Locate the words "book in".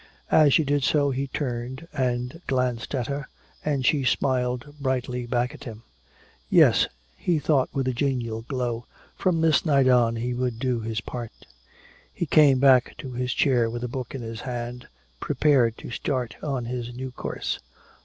13.87-14.23